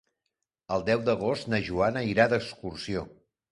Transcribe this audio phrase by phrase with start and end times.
[0.75, 3.07] El deu d'agost na Joana irà d'excursió.